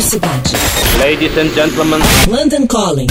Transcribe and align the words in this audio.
Cidade. 0.00 0.54
Ladies 0.98 1.36
and 1.36 1.50
gentlemen. 1.54 2.00
London 2.26 2.66
Calling. 2.66 3.08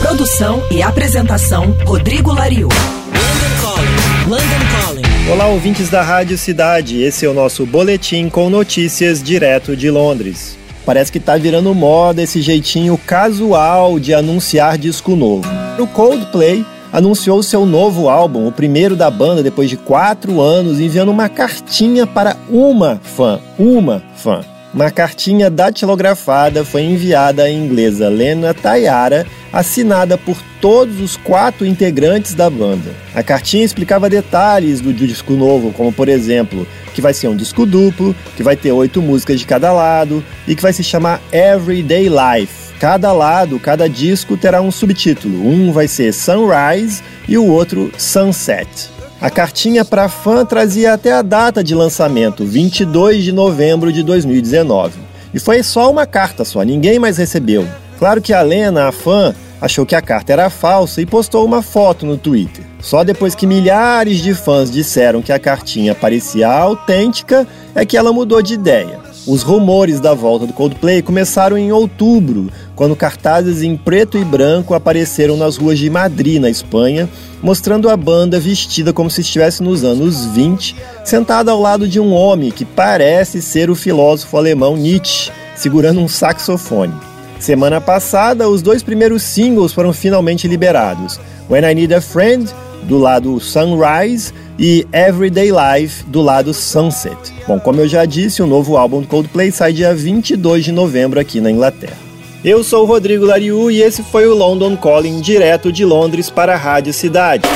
Produção 0.00 0.60
e 0.70 0.82
apresentação 0.82 1.76
Rodrigo 1.84 2.32
Lariu. 2.32 2.68
London 2.68 3.60
Calling. 3.62 4.30
London 4.30 4.66
Calling. 4.80 5.30
Olá, 5.32 5.46
ouvintes 5.46 5.88
da 5.88 6.02
Rádio 6.02 6.36
Cidade. 6.36 7.00
Esse 7.00 7.24
é 7.24 7.28
o 7.28 7.34
nosso 7.34 7.64
boletim 7.64 8.28
com 8.28 8.50
notícias 8.50 9.22
direto 9.22 9.76
de 9.76 9.90
Londres. 9.90 10.58
Parece 10.84 11.12
que 11.12 11.20
tá 11.20 11.36
virando 11.36 11.72
moda 11.74 12.22
esse 12.22 12.42
jeitinho 12.42 12.98
casual 12.98 14.00
de 14.00 14.12
anunciar 14.12 14.76
disco 14.76 15.14
novo. 15.14 15.48
O 15.78 15.86
Coldplay 15.86 16.64
anunciou 16.92 17.42
seu 17.42 17.64
novo 17.64 18.08
álbum, 18.08 18.46
o 18.46 18.52
primeiro 18.52 18.96
da 18.96 19.10
banda 19.10 19.42
depois 19.42 19.70
de 19.70 19.76
quatro 19.76 20.40
anos, 20.40 20.80
enviando 20.80 21.10
uma 21.10 21.28
cartinha 21.28 22.06
para 22.06 22.36
uma 22.48 23.00
fã. 23.02 23.40
Uma 23.58 24.02
fã. 24.16 24.40
Uma 24.74 24.90
cartinha 24.90 25.48
datilografada 25.48 26.64
foi 26.64 26.82
enviada 26.82 27.44
à 27.44 27.50
inglesa 27.50 28.08
Lena 28.08 28.52
Tayara, 28.52 29.24
assinada 29.52 30.18
por 30.18 30.36
todos 30.60 31.00
os 31.00 31.16
quatro 31.16 31.64
integrantes 31.64 32.34
da 32.34 32.50
banda. 32.50 32.90
A 33.14 33.22
cartinha 33.22 33.64
explicava 33.64 34.10
detalhes 34.10 34.80
do 34.80 34.92
disco 34.92 35.34
novo, 35.34 35.72
como 35.72 35.92
por 35.92 36.08
exemplo, 36.08 36.66
que 36.92 37.00
vai 37.00 37.14
ser 37.14 37.28
um 37.28 37.36
disco 37.36 37.64
duplo, 37.64 38.16
que 38.36 38.42
vai 38.42 38.56
ter 38.56 38.72
oito 38.72 39.00
músicas 39.00 39.38
de 39.38 39.46
cada 39.46 39.72
lado 39.72 40.24
e 40.48 40.56
que 40.56 40.62
vai 40.62 40.72
se 40.72 40.82
chamar 40.82 41.22
Everyday 41.30 42.08
Life. 42.08 42.74
Cada 42.80 43.12
lado, 43.12 43.60
cada 43.60 43.88
disco 43.88 44.36
terá 44.36 44.60
um 44.60 44.72
subtítulo. 44.72 45.46
Um 45.46 45.70
vai 45.70 45.86
ser 45.86 46.12
Sunrise 46.12 47.00
e 47.28 47.38
o 47.38 47.46
outro 47.46 47.92
Sunset. 47.96 48.93
A 49.24 49.30
cartinha 49.30 49.86
para 49.86 50.06
fã 50.06 50.44
trazia 50.44 50.92
até 50.92 51.10
a 51.10 51.22
data 51.22 51.64
de 51.64 51.74
lançamento, 51.74 52.44
22 52.44 53.24
de 53.24 53.32
novembro 53.32 53.90
de 53.90 54.02
2019. 54.02 55.00
E 55.32 55.40
foi 55.40 55.62
só 55.62 55.90
uma 55.90 56.04
carta 56.04 56.44
só, 56.44 56.62
ninguém 56.62 56.98
mais 56.98 57.16
recebeu. 57.16 57.66
Claro 57.98 58.20
que 58.20 58.34
a 58.34 58.42
Lena, 58.42 58.86
a 58.86 58.92
fã, 58.92 59.34
achou 59.62 59.86
que 59.86 59.94
a 59.94 60.02
carta 60.02 60.34
era 60.34 60.50
falsa 60.50 61.00
e 61.00 61.06
postou 61.06 61.42
uma 61.42 61.62
foto 61.62 62.04
no 62.04 62.18
Twitter. 62.18 62.66
Só 62.80 63.02
depois 63.02 63.34
que 63.34 63.46
milhares 63.46 64.18
de 64.18 64.34
fãs 64.34 64.70
disseram 64.70 65.22
que 65.22 65.32
a 65.32 65.38
cartinha 65.38 65.94
parecia 65.94 66.46
autêntica 66.46 67.48
é 67.74 67.86
que 67.86 67.96
ela 67.96 68.12
mudou 68.12 68.42
de 68.42 68.52
ideia. 68.52 69.00
Os 69.26 69.42
rumores 69.42 70.00
da 70.00 70.12
volta 70.12 70.46
do 70.46 70.52
Coldplay 70.52 71.00
começaram 71.00 71.56
em 71.56 71.72
outubro, 71.72 72.50
quando 72.76 72.94
cartazes 72.94 73.62
em 73.62 73.74
preto 73.74 74.18
e 74.18 74.24
branco 74.24 74.74
apareceram 74.74 75.34
nas 75.34 75.56
ruas 75.56 75.78
de 75.78 75.88
Madrid, 75.88 76.38
na 76.38 76.50
Espanha, 76.50 77.08
mostrando 77.42 77.88
a 77.88 77.96
banda 77.96 78.38
vestida 78.38 78.92
como 78.92 79.10
se 79.10 79.22
estivesse 79.22 79.62
nos 79.62 79.82
anos 79.82 80.26
20, 80.26 80.76
sentada 81.04 81.50
ao 81.50 81.60
lado 81.60 81.88
de 81.88 81.98
um 81.98 82.12
homem 82.12 82.50
que 82.50 82.66
parece 82.66 83.40
ser 83.40 83.70
o 83.70 83.74
filósofo 83.74 84.36
alemão 84.36 84.76
Nietzsche, 84.76 85.32
segurando 85.56 86.00
um 86.00 86.08
saxofone. 86.08 86.92
Semana 87.40 87.80
passada, 87.80 88.46
os 88.46 88.60
dois 88.60 88.82
primeiros 88.82 89.22
singles 89.22 89.72
foram 89.72 89.94
finalmente 89.94 90.46
liberados: 90.46 91.18
When 91.48 91.64
I 91.64 91.74
Need 91.74 91.94
a 91.94 92.00
Friend 92.02 92.46
do 92.82 92.98
lado 92.98 93.40
Sunrise 93.40 94.34
e 94.58 94.86
Everyday 94.92 95.50
Life 95.50 96.04
do 96.04 96.20
lado 96.20 96.52
Sunset. 96.52 97.33
Bom, 97.46 97.60
como 97.60 97.80
eu 97.80 97.88
já 97.88 98.04
disse, 98.04 98.42
o 98.42 98.46
novo 98.46 98.76
álbum 98.76 99.02
do 99.02 99.06
Coldplay 99.06 99.52
sai 99.52 99.72
dia 99.72 99.94
22 99.94 100.64
de 100.64 100.72
novembro 100.72 101.20
aqui 101.20 101.40
na 101.40 101.50
Inglaterra. 101.50 101.98
Eu 102.44 102.62
sou 102.62 102.82
o 102.82 102.86
Rodrigo 102.86 103.24
Lariu 103.24 103.70
e 103.70 103.82
esse 103.82 104.02
foi 104.02 104.26
o 104.26 104.34
London 104.34 104.76
Calling 104.76 105.20
direto 105.20 105.72
de 105.72 105.84
Londres 105.84 106.30
para 106.30 106.54
a 106.54 106.58
Rádio 106.58 106.92
Cidade. 106.92 107.48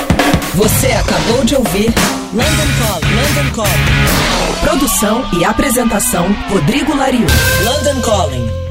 Você 0.54 0.88
acabou 0.88 1.44
de 1.44 1.54
ouvir 1.54 1.92
London 2.32 2.68
Calling. 2.78 3.14
London 3.14 3.54
Calling. 3.54 4.60
Produção 4.60 5.24
e 5.38 5.44
apresentação 5.44 6.26
Rodrigo 6.50 6.96
Lariu. 6.96 7.26
London 7.64 8.00
Calling. 8.00 8.67